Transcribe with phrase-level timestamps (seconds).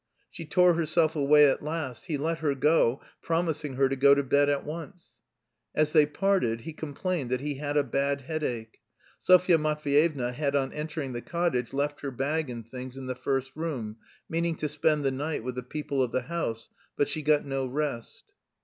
[0.31, 4.23] She tore herself away at last; he let her go, promising her to go to
[4.23, 5.19] bed at once.
[5.75, 8.79] As they parted he complained that he had a bad headache.
[9.19, 13.51] Sofya Matveyevna had on entering the cottage left her bag and things in the first
[13.55, 17.45] room, meaning to spend the night with the people of the house; but she got
[17.45, 18.23] no rest.